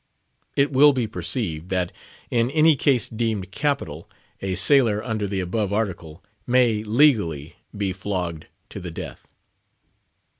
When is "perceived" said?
1.05-1.69